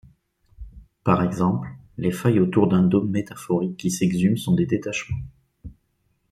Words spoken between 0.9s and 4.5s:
Par exemple, les failles autour d'un dôme métamorphique qui s'exhume